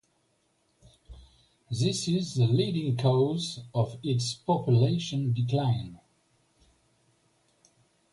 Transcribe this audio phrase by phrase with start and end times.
[1.69, 5.99] This is the leading cause of its population decline.